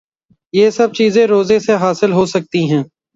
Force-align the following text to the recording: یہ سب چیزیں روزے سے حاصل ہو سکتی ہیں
یہ 0.53 0.69
سب 0.69 0.93
چیزیں 0.93 1.25
روزے 1.27 1.59
سے 1.59 1.75
حاصل 1.75 2.11
ہو 2.11 2.25
سکتی 2.25 2.63
ہیں 2.71 2.83